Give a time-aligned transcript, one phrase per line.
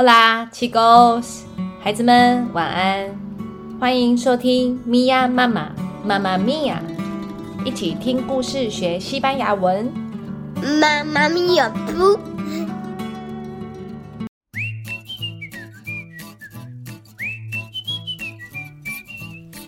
[0.00, 1.40] Hola, chicos，
[1.82, 3.10] 孩子们晚安，
[3.80, 5.72] 欢迎收听咪呀妈妈
[6.04, 6.80] 妈妈咪呀，
[7.64, 9.92] 一起听故事学西班牙文。
[10.80, 12.16] 妈妈咪呀不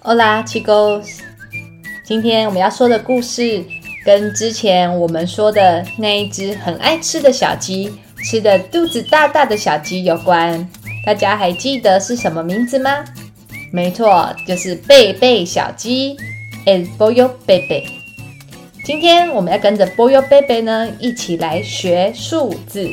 [0.04, 1.18] ，Hola, chicos，
[2.04, 3.64] 今天我们要说的故事
[4.04, 7.92] 跟之前我们说的那一只很爱吃的小鸡。
[8.24, 10.68] 吃的肚子大大的小鸡有关，
[11.04, 13.04] 大家还记得是什么名字吗？
[13.72, 16.16] 没错，就是贝贝小鸡
[16.66, 17.84] ，El Pollo Bebe。
[18.84, 22.88] 今天我们要跟着 Pollo Bebe 呢，一起来学数字。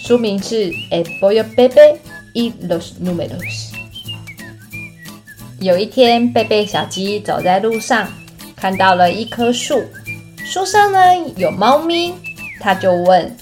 [0.00, 1.96] 书名是 El Pollo Bebe
[2.32, 3.70] y los números。
[5.60, 8.08] 有一天，贝贝小鸡走在路上，
[8.56, 9.82] 看到了一棵树，
[10.44, 10.98] 树上呢
[11.36, 12.12] 有猫咪，
[12.60, 13.34] 他就问。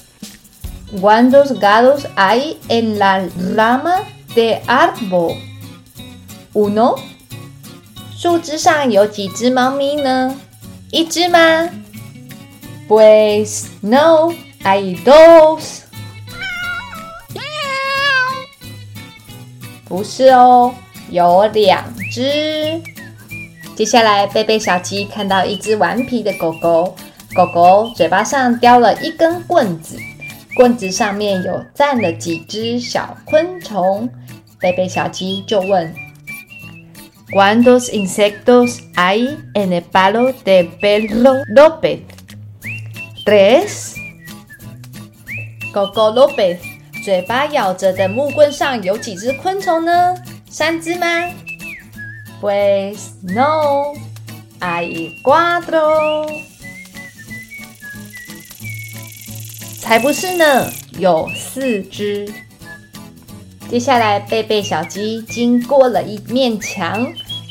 [1.00, 3.26] ¿Cuántos gatos hay en la
[3.56, 4.02] rama
[4.34, 5.36] de árbol?
[6.52, 6.98] Uno.
[8.16, 10.36] 树枝上有几只猫咪呢？
[10.90, 11.68] 一只吗
[12.88, 14.32] ？Pues no,
[14.62, 15.80] hay dos.
[19.88, 20.74] 不是哦，
[21.10, 22.80] 有两只。
[23.74, 26.94] 接下来，贝贝小鸡看到一只顽皮的狗狗，
[27.34, 29.96] 狗狗嘴巴上叼了一根棍子。
[30.54, 34.08] 棍子上面有站了几只小昆虫，
[34.60, 35.94] 贝贝小鸡就问
[37.32, 42.00] ：“¿Cuántos insectos hay en el palo de Pedro López?
[43.24, 43.94] Tres。”
[45.72, 46.58] 狗狗 López
[47.02, 50.14] 嘴巴咬着的木棍上有几只昆虫呢？
[50.50, 51.06] 三只吗
[52.42, 53.94] ？Pues no,
[54.60, 56.51] hay cuatro。
[59.92, 62.26] 才不是呢，有四只。
[63.68, 67.06] 接下来，贝贝小鸡经过了一面墙，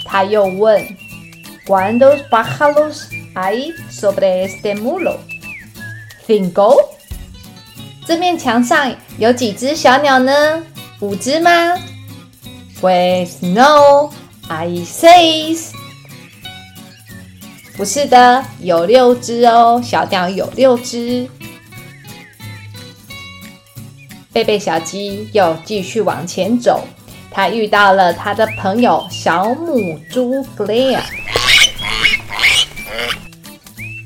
[0.06, 0.84] 他又问
[1.68, 3.04] ：“¿Cuántos pájaros
[3.36, 6.84] hay sobre este muro？”“Cinco。”
[8.08, 10.64] 这面墙上有几只小鸟呢？
[11.00, 11.78] 五只吗
[12.82, 14.10] ？“Pues no,
[14.50, 15.66] hay seis。”
[17.78, 21.30] 不是的，有六只哦，小鸟有六只。
[24.34, 26.86] 贝贝小鸡又继续往前走，
[27.30, 31.04] 他遇到了他的朋友小母猪格雷亚。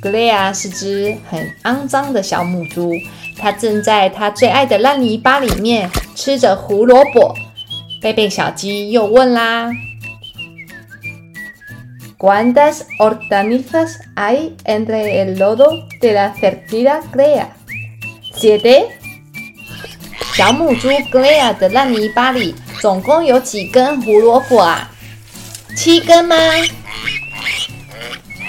[0.02, 2.92] 格雷亚是只很肮脏的小母猪，
[3.38, 7.36] 它正在它最爱的烂泥巴里面吃着胡萝卜。
[8.02, 9.72] 贝贝小鸡又问啦
[12.18, 18.86] ：“¿Cuántas hortalizas hay entre el lodo de la fertita Glea？”“Siete。”
[20.36, 24.92] 小母猪格雷亚的烂泥巴里总共有几根胡萝卜啊？
[25.78, 26.36] 七根吗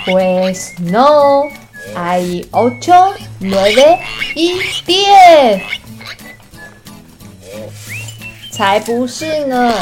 [0.05, 1.49] ？Pues no,
[1.95, 3.99] hay ocho, nueve
[4.35, 5.61] y diez。
[8.51, 9.73] 才不是呢，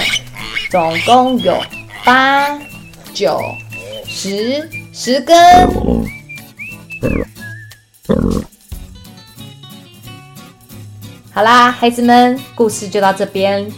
[0.70, 1.59] 总共有
[2.04, 2.59] 八、
[3.14, 3.41] 九、
[4.06, 5.34] 十，十根。
[11.34, 13.69] 好啦，孩子们，故事就到这边。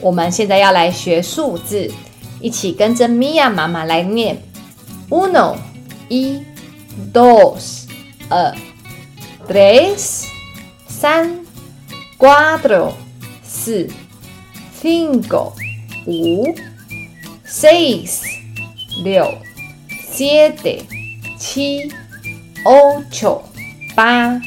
[0.00, 1.90] 我们现在要来学数字，
[2.40, 4.40] 一起跟着米娅妈妈来念
[5.10, 5.56] ：uno，
[6.08, 6.40] 一
[7.12, 7.86] ；dos，
[8.28, 8.54] 二
[9.48, 10.26] ；tres，
[10.86, 11.40] 三
[12.16, 12.92] ；cuatro，
[13.42, 13.90] 四
[14.80, 15.54] ；cinco，
[16.06, 16.54] 五
[17.44, 18.20] ；seis，
[19.02, 19.26] 六
[20.08, 20.82] ；siete，
[21.36, 21.90] 七
[22.64, 23.40] ；ocho，
[23.96, 24.40] 八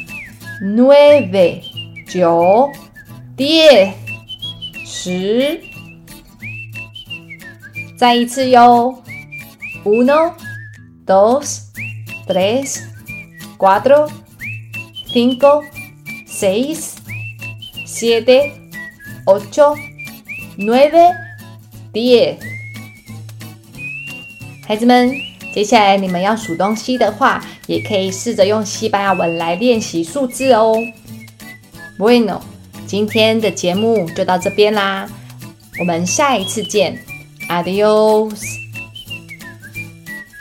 [0.63, 1.68] ；nueve。
[2.09, 2.71] 九、
[3.37, 3.61] 第
[4.83, 5.61] 十，
[7.95, 9.03] 再一次哟。
[9.85, 10.33] Uno,
[11.05, 11.67] dos,
[12.27, 12.79] tres,
[13.59, 14.09] cuatro,
[15.07, 15.63] cinco,
[16.27, 16.95] seis,
[17.85, 18.53] siete,
[19.27, 19.77] ocho,
[20.57, 21.13] nueve,
[21.93, 22.37] diez。
[24.65, 25.11] 孩子们，
[25.53, 30.75] 接下来你们要数东西的话，也可以试着用西班牙文来练习数字哦。
[31.99, 32.39] Bueno，
[32.87, 35.05] 今天的节目就到这边啦，
[35.81, 36.97] 我们下一次见
[37.49, 38.68] ，Adios。